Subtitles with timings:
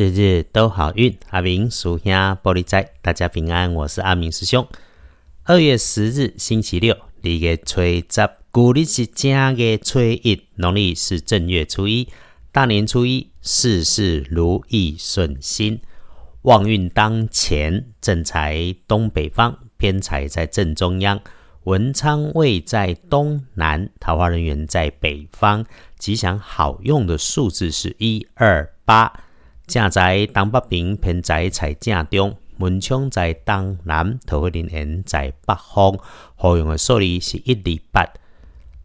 [0.00, 2.10] 日日都好运，阿明属兄
[2.42, 4.66] 玻璃仔，大家平安，我是阿明师兄。
[5.44, 12.08] 二月十日星期六，二月初十，古历是正月初一，农历是正月初一，
[12.50, 15.82] 大年初一，事事如意顺心，
[16.44, 21.20] 旺运当前，正财东北方，偏财在正中央，
[21.64, 25.66] 文昌位在东南，桃花人员在北方，
[25.98, 29.12] 吉祥好用的数字是一二八。
[29.70, 35.96] 正在东北边，偏在在正中，门窗在东南，桃花林园在北方。
[36.34, 38.04] 何用的数字是一、礼、八。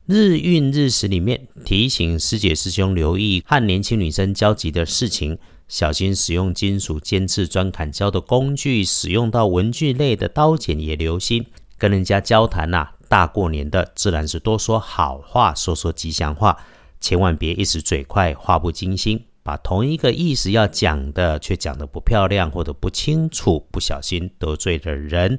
[0.05, 11.47] 日运日时里面提醒师姐师兄留意和年轻女生交集的事情，小心使用金属尖刺钻砍胶的工具，使用到文具类的刀剪也留心。
[11.79, 16.55] 跟人家交谈呐，大过年的自然是多说好话，说说吉祥话，
[17.01, 19.25] 千万别一时嘴快，话不经心。
[19.45, 25.37] 把同一个意思要讲的，却讲的不漂亮或者不清楚，不小心得罪了人。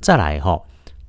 [0.00, 0.60] 再来哈，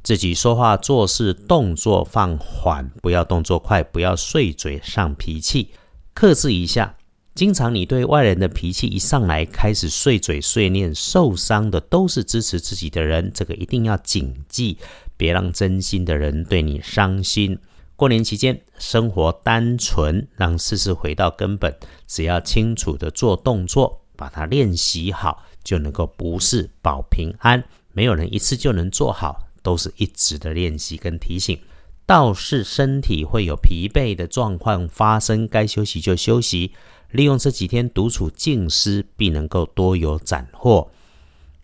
[0.03, 5.71] 自己说话做事动作放缓，不要动作快，不要碎嘴上脾气，
[6.13, 6.95] 克制一下。
[7.33, 14.77] 经常你对外人的脾气一上来，开始碎嘴碎念，受伤的都是支持自己的人，这个一定要谨记，
[15.17, 17.57] 别让真心的人对你伤心。
[17.97, 21.75] 过年期间，生活单纯，让事事回到根本。
[22.05, 27.63] 只要清楚的做动作，把它练习好，就能够不是保平安。
[27.93, 31.59] 没有人一次就能做好，都是一直的练习跟提醒。
[32.05, 36.73] 倒是身体会有疲惫的状况发生，该休息就休息。
[37.09, 40.91] 利用这几天独处静思，必能够多有斩获。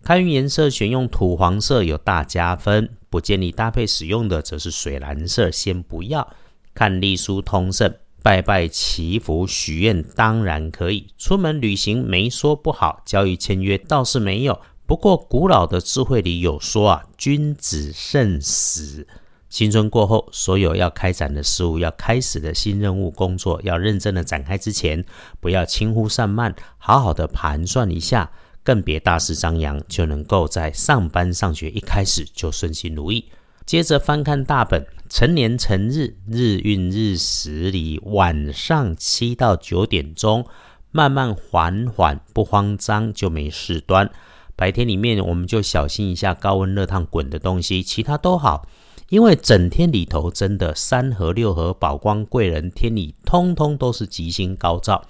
[0.04, 2.90] 开运颜色选用土黄色，有大加分。
[3.08, 6.28] 不建议搭配使用的则是水蓝色，先不要。
[6.74, 11.06] 看隶书通胜，拜拜祈福许愿当然可以。
[11.16, 14.60] 出门旅行没说不好，交易签约倒是没有。
[14.84, 19.06] 不过古老的智慧里有说啊，君子慎始。
[19.48, 25.04] 新春过后，所有要开展的事物、要开始的新任务、工作，要认真的展开之前，
[25.40, 28.30] 不要轻忽散漫，好好的盘算一下。
[28.64, 33.26] 更别大肆张扬，就能够在上班上学一开始就顺心如意。
[33.66, 40.46] 接着翻看大本，成年成日日运日时里，晚上七到九点钟，
[40.90, 44.10] 慢慢缓缓，不慌张就没事端。
[44.56, 48.66] 白天里面我们就小心一下高温热烫滚的东西，其他都好。
[49.10, 55.04] 因为整天里头真的三合六合宝光贵人天理，通通都是吉星高照。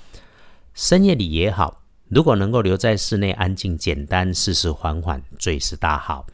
[0.74, 1.83] 深夜里也好。
[2.14, 6.24] 如果能够留在室内安静简单，事事缓缓，最是大好。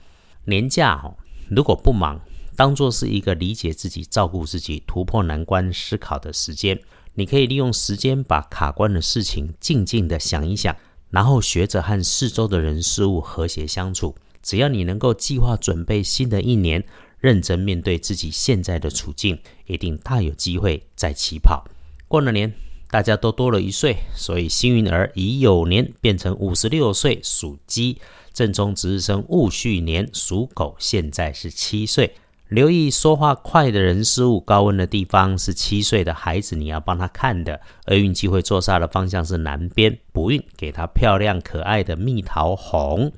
[0.45, 1.17] 年假哦，
[1.49, 2.21] 如果不忙，
[2.55, 6.79] 当做是一个理解自己、照顾自己、突破难关、思考的时间。
[7.15, 10.77] 你可以利用时间把卡关的事情静静的想一想，
[11.09, 14.15] 然后学着和四周的人事物和谐相处。
[14.43, 16.85] 只要你能够计划准备新的一年，
[17.21, 21.65] 认真面对自己现在的处境，一定大有机会再起跑。
[22.07, 22.53] 过了年。
[22.91, 27.97] 大家都多了一岁，所以幸运儿已酉年变成五十六岁，属鸡；
[28.33, 32.13] 正中值日生戊戌年，属狗，现在是七岁。
[32.49, 37.61] 留意说话快的人事物，高温的地方是七岁的孩子，你要帮他看的。
[37.87, 43.13] 厄运机会坐煞的方向是南边，不运给他漂亮可爱的蜜桃红。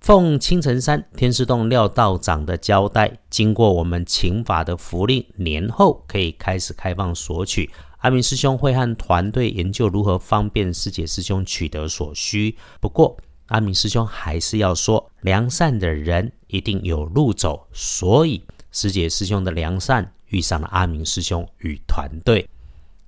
[0.00, 7.68] 奉青城山天师洞廖道长的交代，经过我们请法的符令，年后可以开始开放索取。
[7.98, 12.56] 阿明师兄会和团队研究如何方便师姐师兄取得所需。
[12.80, 13.16] 不过，
[13.46, 22.48] 阿明师兄还是要说，良善的人一定有路走，所以师姐师兄的良善遇上了阿明师兄与团队。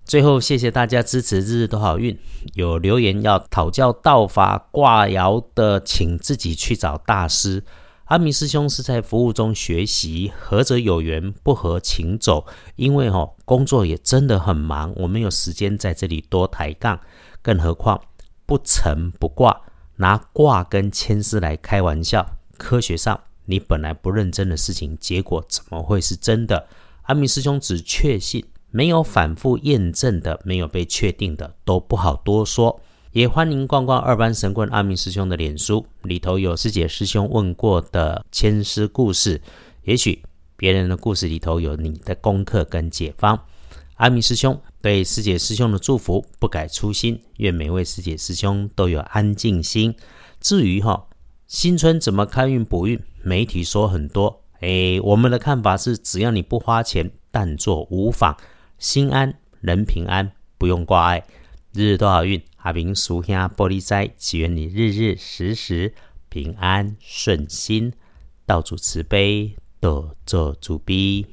[0.05, 2.19] 最后，谢谢大家支持，日日都好运。
[2.55, 7.63] 有留言要讨教道法挂爻的，请自己去找大师。
[8.11, 12.45] 阿明师兄是在服务中学习，合则有缘，不合请走。
[12.75, 16.99] 因为哈工作也真的很忙，我没有时间在这里多抬杠。
[17.41, 18.03] 更何况
[18.47, 19.61] 不成不卦，
[19.99, 26.67] 拿卦跟牵丝来开玩笑，科学上你本来不认真的事情，结果怎么会是真的？
[27.03, 32.81] 阿明师兄只确信，没有反复验证的，没有被确定的，都不好多说。
[33.13, 39.43] 也欢迎逛逛二班神棍阿明师兄的脸书，里头有师姐师兄问过的千师故事，
[39.83, 40.23] 也许
[40.57, 43.37] 别人的故事里头有你的功课跟解方。
[43.97, 49.93] 阿明师兄对师姐师兄的祝福不改初心，愿每位师姐师兄都有安静心。
[50.41, 51.09] 至于哈
[51.49, 58.37] 新春怎么开运补运，媒体说很多，诶，我们的看法是只要你不花钱，但做无妨，
[58.79, 61.25] 心安人平安，不用挂碍。
[61.73, 65.95] 日日都好运，阿明叔兄玻璃斋，祈愿你日日时时
[66.29, 67.93] 平安顺心，
[68.45, 71.27] 道主慈悲，多做主逼。